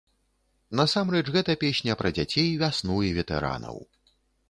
Насамрэч 0.79 1.21
гэта 1.35 1.55
песня 1.65 1.99
пра 2.01 2.09
дзяцей, 2.17 2.51
вясну 2.65 3.01
і 3.11 3.15
ветэранаў. 3.23 3.83